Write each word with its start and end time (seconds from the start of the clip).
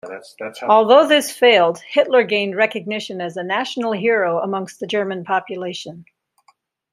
Although 0.67 1.07
this 1.07 1.31
failed, 1.31 1.77
Hitler 1.77 2.23
gained 2.23 2.55
recognition 2.55 3.21
as 3.21 3.37
a 3.37 3.43
national 3.43 3.91
hero 3.91 4.39
amongst 4.39 4.79
the 4.79 4.87
German 4.87 5.23
population. 5.23 6.05